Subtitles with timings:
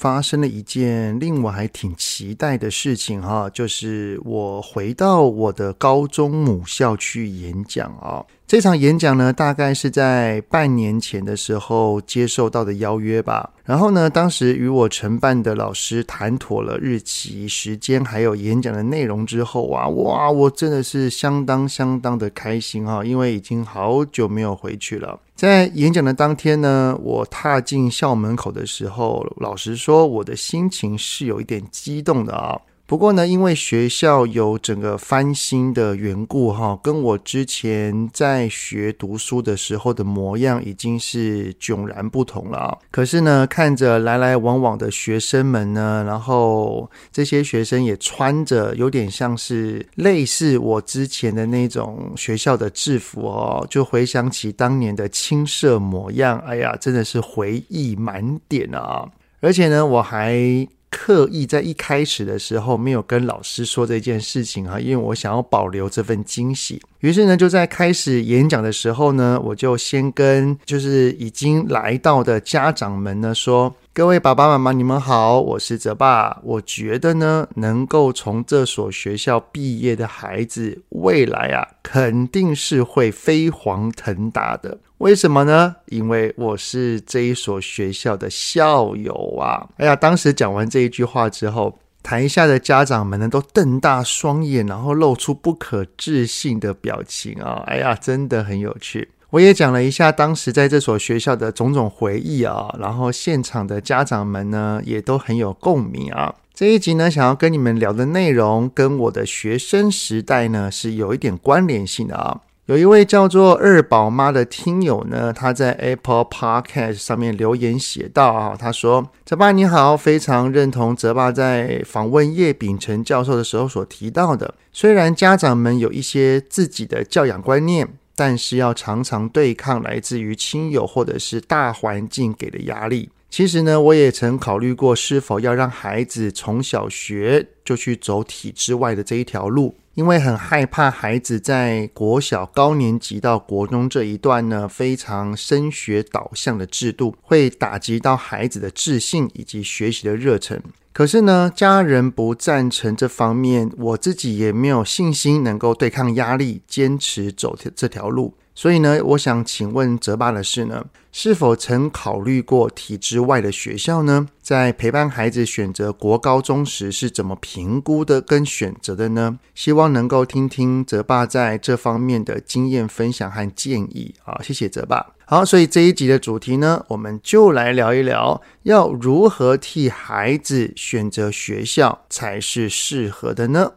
[0.00, 8.24] 发生了一件令我还挺期待的事情哈，就是我回到我的高中母校去演讲啊。
[8.46, 13.50] 这场演讲呢，大概是在半年前的时候接受到的邀约吧。
[13.62, 25.20] 然后呢，当时与我承办的老师谈妥了日期、时间，还有演讲的内容之后啊，哇，我真的是相当相当的开心哈，因为已经好久没有回去了。
[25.40, 32.60] 在演讲的当天呢，我踏进校门口的时候，老实说，我的心情是有一点激动的啊。
[32.90, 42.76] 不过呢，因为学校有整个翻新的缘故，哈，跟我之前在学读书的时候的模样已经是迥然不同了啊。
[42.90, 59.08] 可是呢，看着来来往往的学生们呢，然后这些学生也穿着有点像是类似我之前的那种学校的制服哦，就回想起当年的青涩模样，哎呀，真的是回忆满点啊！
[59.40, 60.66] 而且呢，我还。
[60.90, 66.82] 刻意在一开始的时候没有跟老师说这件事情哈，因为我想要保留这份惊喜。
[66.98, 73.74] 于是呢，就在开始演讲的时候呢，我就先跟就是已经来到的家长们呢说。
[73.92, 76.40] 各位爸爸妈妈，你们好，我是泽爸。
[76.44, 84.78] 我觉得呢，能够从这所学校毕业的孩子，未来啊，肯定是会飞黄腾达的。
[85.00, 85.76] 为什么呢？
[85.86, 89.66] 因为我是这一所学校的校友啊！
[89.78, 97.64] 哎呀，当时讲完这一句话之后，台下的家长们呢，都瞪大双眼，然后露出不可置信的表情啊！
[97.66, 99.08] 哎呀，真的很有趣。
[99.30, 106.34] 我也讲了一下当时在这所学校的种种回忆啊，然后现场的家长们呢也都很有共鸣啊。
[106.52, 112.42] 这一集呢，想要跟你们聊的内容跟我的学生时代呢是有一点关联性的啊。
[112.66, 133.08] 有一位叫做二宝妈的听友呢，他在 Apple Podcast 上面留言写道啊，他说：“泽爸你好，非常认同泽爸在访问叶秉成教授的时候所提到的，虽然家长们有一些自己的教养观念。”但是要常常对抗来自于亲友或者是大环境给的压力。
[133.30, 150.62] 其实呢，我也曾考虑过是否要让孩子从小学就去走体制外的这一条路，因为很害怕孩子在国小高年级到国中这一段呢，非常升学导向的制度，会打击到孩子的自信以及学习的热忱。
[150.92, 158.34] 可是呢，家人不赞成这方面，我自己也没有信心能够对抗压力，坚持走这条路。
[158.60, 164.28] 所以呢，我想请问泽爸的是呢，是否曾考虑过体制外的学校呢？
[164.42, 169.38] 在陪伴孩子选择国高中时是怎么评估的跟选择的呢？
[169.54, 174.14] 希望能够听听泽爸在这方面的经验分享和建议。
[174.24, 175.06] 啊，谢谢泽爸。
[175.24, 183.72] 好，所以这一集的主题呢，我们就来聊一聊，要如何替孩子选择学校才是适合的呢？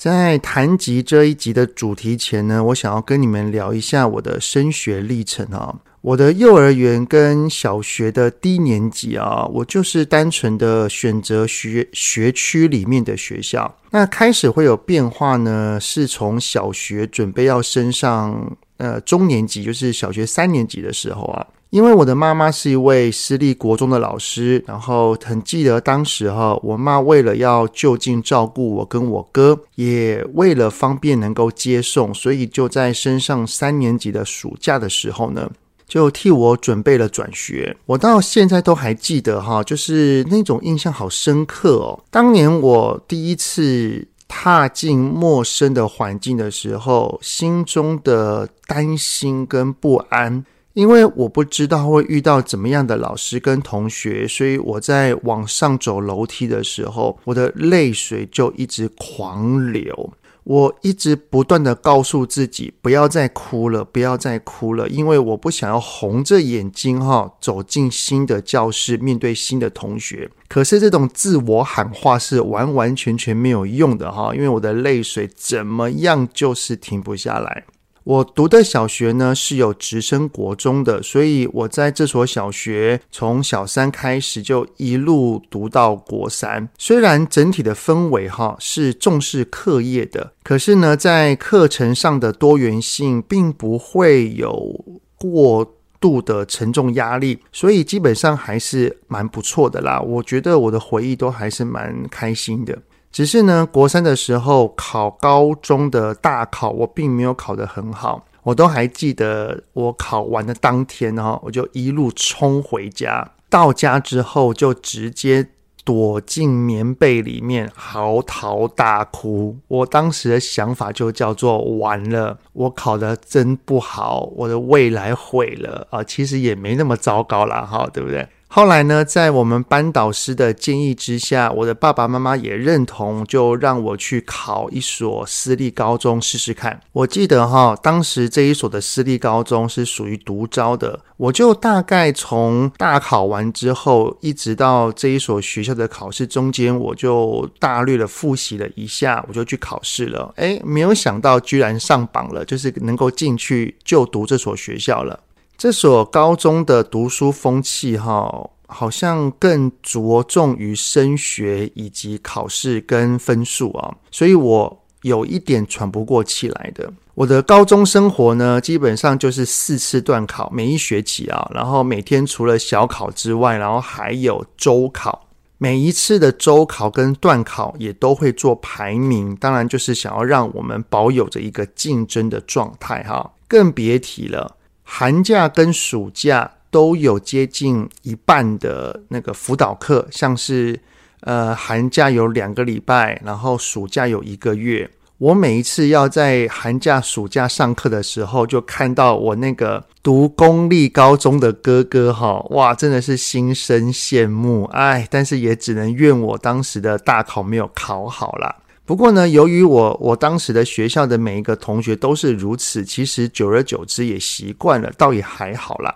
[0.00, 5.76] 在谈及这一集的主题前呢，我想要跟你们聊一下我的升学历程啊。
[6.00, 13.76] 我的幼儿园跟小学的低年级啊，我就是单纯的选择学学区里面的学校。
[13.90, 21.46] 那开始会有变化呢，是从小学准备要升上呃中年级，就是小学三年级的时候啊。
[21.70, 35.50] 因为我的妈妈是一位私立国中的老师，然后很记得当时哈，我妈为了要就近照顾我跟我哥，也为了方便能够接送，所以就在升上三年级的暑假的时候呢。
[35.86, 41.98] 就替我准备了转学，我到现在都还记得哈，就是那种印象好深刻哦。
[42.12, 50.44] 当年我第一次踏进陌生的环境的时候，心中的担心跟不安，
[50.74, 60.12] 因为我不知道会遇到怎么样的老师跟同学，所以我在往上走楼梯的时候，我的泪水就一直狂流。
[60.44, 70.28] 我一直不断地告诉自己，不要再哭了，不要再哭了，因为我不想要红着眼睛哈走进新的教室，面对新的同学。
[70.48, 77.64] 可是这种自我喊话是完完全全没有用的哈，因为我的泪水怎么样就是停不下来。
[78.04, 86.68] 我读的小学呢是有直升国中的，所以我在这所小学从小三开始就一路读到国三。
[86.78, 94.84] 虽然整体的氛围哈是重视课业的，可是呢，在课程上的多元性并不会有
[95.16, 100.00] 过度的沉重压力，所以基本上还是蛮不错的啦。
[100.00, 102.76] 我觉得我的回忆都还是蛮开心的。
[103.12, 108.24] 只是呢，国三的时候考高中的大考，我并没有考得很好。
[108.42, 113.32] 我都还记得，我考完的当天哈，我就一路冲回家。
[113.50, 115.48] 到家之后，就直接
[115.84, 119.58] 躲进棉被里面嚎啕大哭。
[119.66, 126.02] 我当时的想法就叫做：完了，我考得真不好，我的未来毁了啊！
[126.02, 128.26] 其实也没那么糟糕啦，哈，对不对？
[128.52, 136.80] 后来呢，在我们班导师的建议之下，我的爸爸妈妈也认同，就让我去考一所私立高中试试看。
[136.90, 150.34] 我记得哈，当时这一所的私立高中是属于独招的，我就大概从大考完之后，一直到这一所学校的考试中间，我就大略的复习了一下，我就去考试了。
[150.34, 155.20] 诶，没有想到居然上榜了，就是能够进去就读这所学校了。
[155.60, 166.90] 这所高中的读书风气，哈，好像更着重于升学以及考试跟分数啊，所以我有一点喘不过气来的。
[167.12, 175.28] 我的高中生活呢，基本上就是四次段考，每一学期啊，然后每天除了小考之外，然后还有周考，
[175.58, 184.56] 每一次的周考跟段考也都会做排名，当然就是想要让我们保有着一个竞争的状态，哈，更别提了。
[184.92, 190.80] 寒假跟暑假都有接近一半的那个辅导课，像是
[191.20, 194.90] 呃寒假有两个礼拜，然后暑假有一个月。
[195.18, 208.56] 我每一次要在寒假、暑假上课的时候，就看到我那个读公立高中的哥哥哈，哇，真的是心生羡慕，哎，但是也只能怨我当时的大考没有考好啦。
[208.84, 215.94] 不过呢，由于我我当时的学校的每一个同学都是如此，其实久而久之也习惯了，倒也还好啦。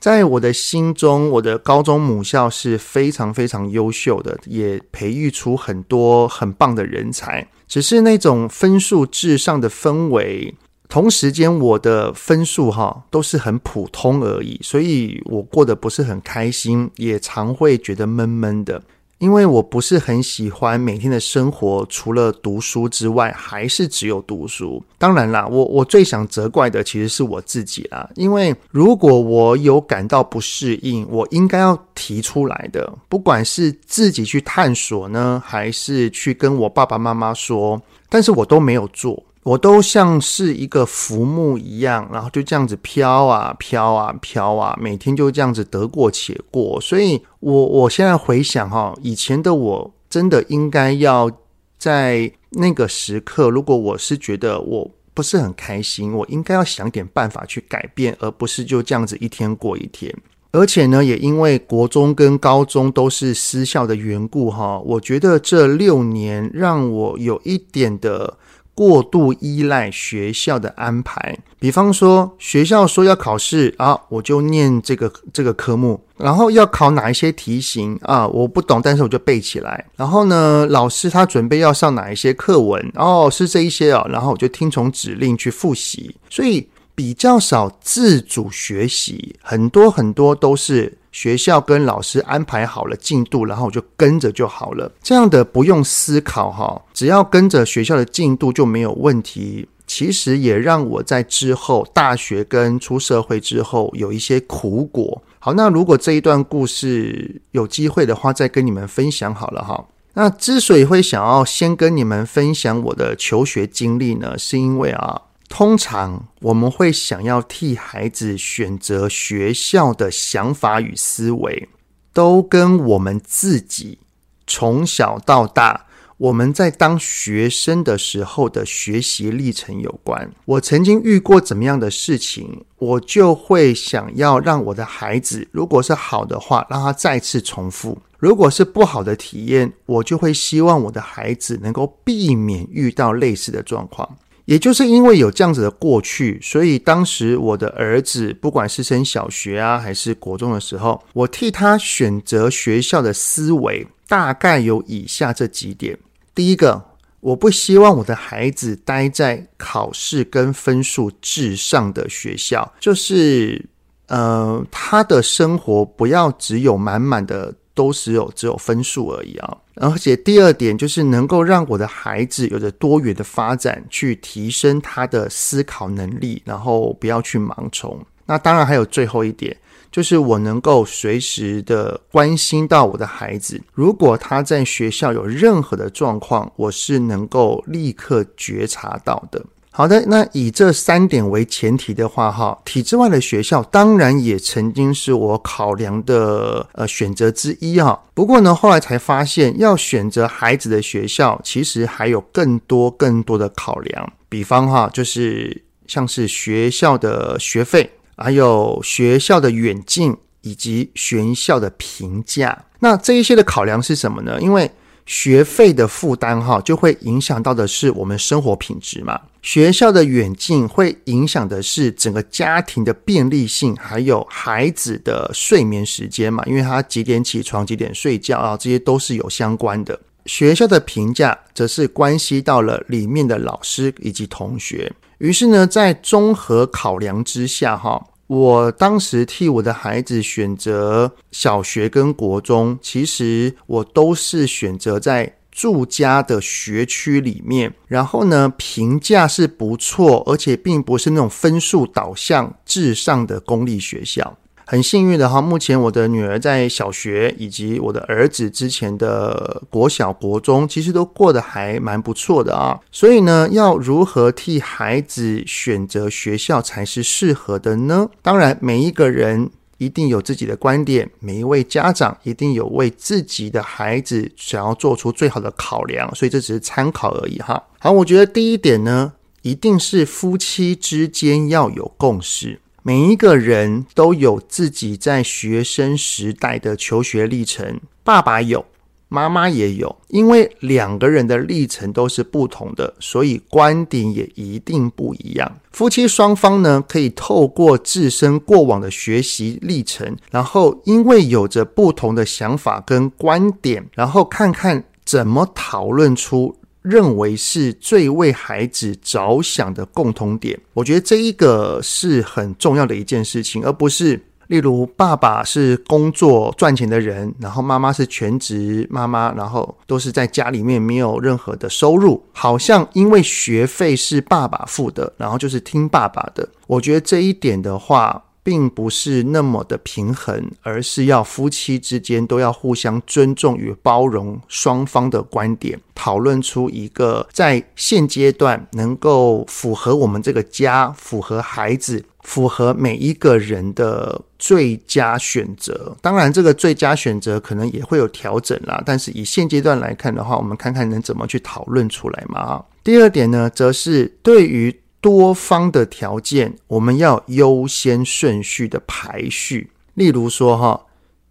[0.00, 7.46] 在我的心中，我的高中母校是非常非常优秀的，也培育出很多很棒的人才。
[7.68, 10.52] 只是那种分数至上的氛围，
[10.88, 18.82] 同时间我的分数哈都是很普通而已，所以我过得不是很开心，也常会觉得闷闷的。
[19.22, 24.82] 因为我不是很喜欢每天的生活，除了读书之外，还是只有读书。
[24.98, 28.10] 当然啦，我我最想责怪的其实是我自己啦。
[28.16, 39.22] 因为如果我有感到不适应，我应该要提出来的，不管是自己去探索呢，还是去跟我爸爸妈妈说，但是我都没有做。
[39.44, 46.80] 我都像是一个浮木一样，然后就这样子飘啊飘啊飘啊，每天就这样子得过且过。
[46.80, 51.28] 所以我，我现在回想哈，以前的我真的应该要
[51.76, 60.14] 在那个时刻，如果我是觉得我不是很开心，我应该要想点办法去改变，而不是就这样子一天过一天。
[60.52, 68.38] 而且呢，也因为国中跟高中都是私校的缘故哈，我觉得这六年让我有一点的。
[68.74, 79.84] 过度依赖学校的安排，比方说学校说要考试啊，我就念这个这个科目，然后要考哪一些题型啊，我不懂，但是我就背起来。
[79.96, 90.98] 然后呢，老师他准备要上哪一些课文，哦，是这一些哦，然后我就听从指令去复习，所以比较少自主学习，很多很多都是。
[91.12, 94.90] 学校跟老师安排好了进度，然后我就跟着就好了。
[95.02, 99.68] 这样的不用思考哈，只要跟着学校的进度就没有问题。
[99.86, 105.22] 其实也让我在之后大学跟出社会之后有一些苦果。
[105.38, 109.84] 好，那如果这一段故事有机会的话，再跟你们分享好了哈。
[110.14, 115.20] 那之所以会想要先跟你们分享我的求学经历呢，是因为啊。
[115.52, 121.68] 通常我们会想要替孩子选择学校的想法与思维，
[122.14, 123.98] 都跟我们自己
[124.46, 125.84] 从小到大，
[126.16, 130.32] 我们在当学生的时候的学习历程有关。
[130.46, 144.16] 我曾经遇过怎么样的事情，我就会想要让我的孩子，如果是好的话，让他再次重复；如果是不好的体验，我就会希望我的孩子能够避免遇到类似的状况。
[144.44, 155.98] 也就是因为有这样子的过去，所以当时我的儿子不管是升小学啊，还是国中的时候，我替他选择学校的思维大概有以下这几点：
[156.34, 156.84] 第一个，
[157.20, 163.64] 我不希望我的孩子待在考试跟分数至上的学校，就是
[164.08, 169.56] 呃，他的生活不要只有满满的都是有只有分数而已啊。
[169.76, 177.98] 而且第二点就是能够让我的孩子有着多元的发展，去提升他的思考能力，然后不要去盲从。
[178.26, 179.56] 那当然还有最后一点。
[179.90, 189.44] 就是我能够随时的关心到我的孩子，如果他在学校有任何的状况，我是能够立刻觉察到的。
[189.74, 197.98] 好的，那以这三点为前提的话，哈，体制外的学校当然也曾经是我考量的呃选择之一哈。
[198.12, 207.90] 不过呢，后来才发现，要选择孩子的学校，其实还有更多更多的考量，比方哈，就是像是学校的学费。
[208.14, 214.38] 还有学校的远近以及学校的评价，那这一些的考量是什么呢？
[214.40, 214.70] 因为
[215.04, 219.20] 学费的负担哈，就会影响到的是我们生活品质嘛。
[219.42, 226.44] 学校的远近会影响的是整个家庭的便利性，还有孩子的睡眠时间嘛。
[226.46, 229.98] 因为他几点起床，几点睡觉啊，这些都是有相关的。
[230.26, 234.92] 学校的评价则是关系到了里面的老师以及同学。
[235.18, 238.00] 于是呢，在综合考量之下，哈。
[238.32, 254.38] 我当时替我的孩子选择小学跟国中，其实我都是选择在住家的学区里面，然后呢，评价是不错，而且并不是那种分数导向至上的公立学校。
[254.72, 262.80] 很幸运的哈，目前我的女儿在小学，以及我的儿子之前的国小、国中，其实都过得还蛮不错的啊。
[262.90, 268.08] 所以呢，要如何替孩子选择学校才是适合的呢？
[268.22, 277.62] 当然，每一个人一定有自己的观点，每一位家长一定有为自己的孩子想要做出最好的考量，所以这只是参考而已哈。
[277.78, 279.12] 好，我觉得第一点呢，
[279.42, 282.58] 一定是夫妻之间要有共识。
[282.84, 288.64] 每一个人都有自己在学生时代的求学历程，爸爸有，
[289.08, 289.94] 妈妈也有。
[290.08, 295.60] 因为两个人的历程都是不同的，所以观点也一定不一样。
[295.70, 306.56] 夫妻双方呢，可以透过自身过往的学习历程，然后因为有着不同的想法跟观点，然后看看怎么讨论出。
[306.82, 326.46] 认为是最为孩子着想的共同点，我觉得这一个是很重要的一件事情，而不是例如爸爸是工作赚钱的人，然后妈妈是全职妈妈，然后都是在家里面没有任何的收入，好像因为学费是爸爸付的，然后就是听爸爸的。
[326.66, 345.96] 我觉得这一点的话，并不是那么的平衡，而是要夫妻之间都要互相尊重与包容双方的观点，讨论出一个在现阶段能够符合我们这个家、符合孩子、符合每一个人的最佳选择。
[346.00, 352.64] 当然，这个最佳选择可能也会有调整啦，但是以现阶段来看的话，我们看看能怎么去讨论出来嘛。
[352.82, 354.81] 第二点呢，则是对于。
[355.02, 359.72] 多方的条件，我们要优先顺序的排序。
[359.94, 360.86] 例如说，哈，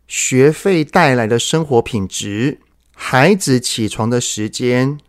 [0.08, 2.60] 学费带来的生活品质，
[2.94, 5.00] 孩子起床的时间，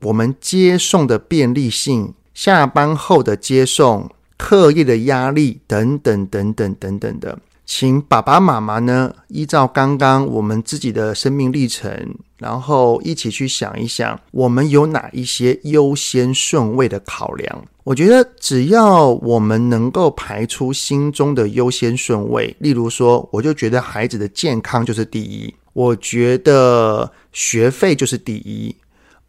[0.00, 7.38] 我们接送的便利性，下班后的接送，课业的压力，等等等等等等的。
[7.66, 17.64] 请爸爸妈妈呢，依照刚刚我们自己的生命历程，然后一起去想一想，我们有哪一些优先顺位的考量。
[17.82, 28.74] 我觉得只要我们能够排出心中的优先顺位，例如说，我就觉得孩子的健康就是第一，我觉得学费就是第一。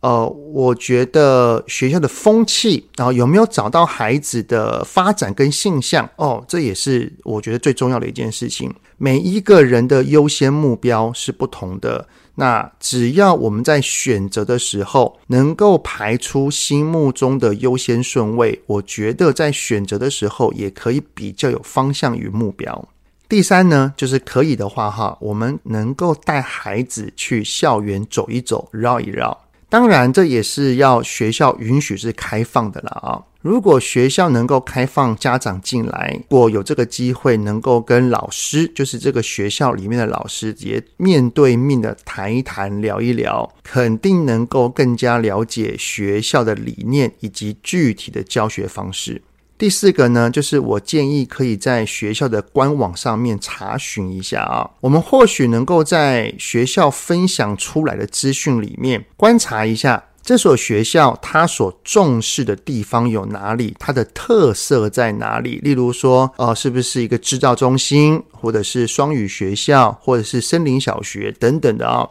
[0.07, 8.73] 呃，我觉得学校的风气，然后有没有找到孩子的发展跟性向，哦，这也是我觉得最重要的一件事情。
[8.97, 22.87] 每一个人的优先目标是不同的，那只要我们在选择的时候能够排出心目中的优先顺位，我觉得在选择的时候也可以比较有方向与目标。
[23.27, 29.37] 第三呢，就是可以的话，哈，我们能够带孩子去校园走一走，绕一绕。
[29.69, 33.24] 当然，这也是要学校允许是开放的了啊。
[33.41, 49.21] 如果学校能够开放家长进来，如果有这个机会，能够跟老师，就是这个学校里面的老师，也面对面的谈一谈、聊一聊，肯定能够更加了解学校的理念以及具体的教学方式。
[49.57, 63.75] 第四个呢，就是我建议可以在学校的官网上面查询一下啊，我们或许能够在学校分享出来的资讯里面观察一下，这所学校它所重视的地方有哪里？
[63.79, 65.59] 它的特色在哪里？
[65.63, 72.07] 例如说，哦，是不是一个制造中心，或者是双语学校，或者是森林小学等等的啊、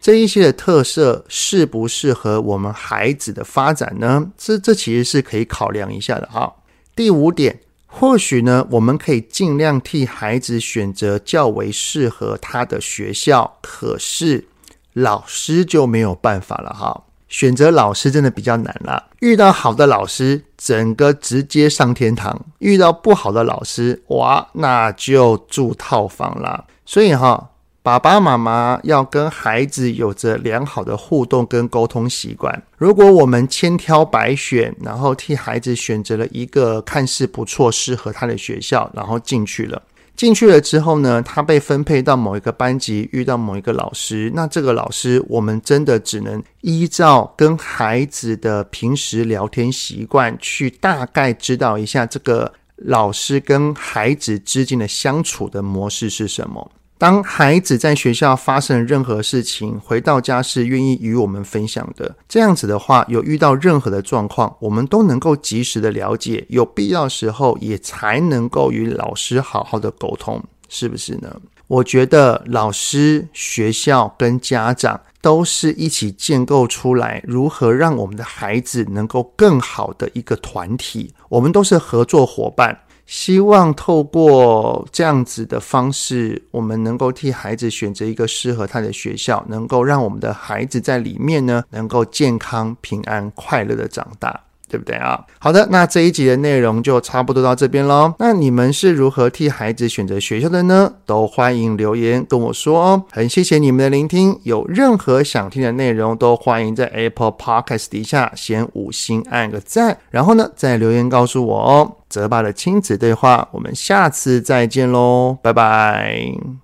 [0.00, 4.30] 这一些的特色适不适合我们孩子的发展呢？
[4.38, 6.52] 这这其实是可以考量一下的哈。
[6.96, 14.46] 第五点，或许呢，我们可以尽量替孩子选择较为适合他的学校，可是
[14.92, 17.02] 老师就没有办法了哈。
[17.28, 26.66] 选择老师真的比较难了，遇到好的老师，整个直接上天堂；遇到不好的老师，哇，那就住套房了。
[26.86, 27.50] 所以哈，
[27.84, 32.62] 爸爸妈妈要跟孩子有着良好的互动跟沟通习惯。
[32.78, 39.82] 如果我们千挑百选，然后替孩子选择了一个看似不错、适合他的学校，然后进去了。
[40.16, 44.32] 进去了之后呢，他被分配到某一个班级，遇到某一个老师。
[44.34, 56.70] 那这个老师，我们真的只能依照跟孩子的平时聊天习惯，去大概知道一下这个老师跟孩子之间的相处的模式是什么。
[57.04, 62.16] 当孩子在学校发生任何事情，回到家是愿意与我们分享的。
[62.26, 71.36] 这样子的话，有遇到任何的状况，我们都能够及时的了解，有必要时候也才能够与老师好好的沟通，是不是呢？
[71.66, 82.78] 我觉得老师、学校跟家长都是一起建构出来如何让我们的孩子能够更好的一个团体，我们都是合作伙伴。
[83.06, 94.40] 希望透过这样子的方式，我们能够替孩子选择一个适合他的学校，能够让我们的孩子在里面呢，能够健康、平安、快乐的长大。
[94.74, 95.24] 对不对啊？
[95.38, 98.12] 好的，那这一集的内容就差不多到这边喽。
[98.18, 100.92] 那你们是如何替孩子选择学校的呢？
[101.06, 103.04] 都欢迎留言跟我说哦。
[103.12, 111.92] 很谢谢你们的聆听，有任何想听的内容，都欢迎在 Apple Podcast 底下先五星按个赞，然后呢再留言告诉我哦。
[112.08, 116.63] 泽爸的亲子对话，我们下次再见喽，拜拜。